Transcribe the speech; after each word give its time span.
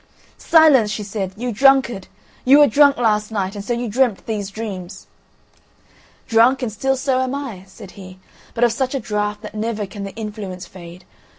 "Silence!" 0.39 0.89
she 0.89 1.03
said, 1.03 1.31
"you 1.37 1.51
drunkard. 1.51 2.07
You 2.43 2.57
were 2.57 2.65
drunk 2.65 2.97
last 2.97 3.31
night, 3.31 3.53
and 3.53 3.63
so 3.63 3.71
you 3.71 3.87
dreamt 3.87 4.25
these 4.25 4.49
dreams." 4.49 5.05
"Drunk, 6.27 6.63
and 6.63 6.71
still 6.71 6.97
so 6.97 7.19
am 7.19 7.35
I," 7.35 7.65
said 7.67 7.91
he, 7.91 8.17
"but 8.55 8.63
of 8.63 8.71
such 8.71 8.95
a 8.95 8.99
draught 8.99 9.43
that 9.43 9.53
never 9.53 9.85
can 9.85 10.03
the 10.03 10.15
influence 10.15 10.65
fade. 10.65 11.05